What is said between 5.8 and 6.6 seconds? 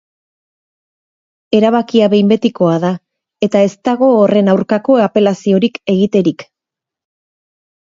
egiterik.